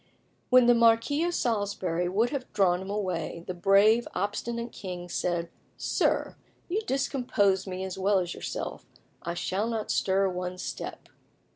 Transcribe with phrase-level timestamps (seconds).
[0.49, 5.47] When the Marquis of Salisbury would have drawn him away, the brave, obstinate king said
[5.77, 6.35] "Sir,
[6.67, 8.83] you discompose me as well as yourself:
[9.21, 11.07] I shall not stir one step."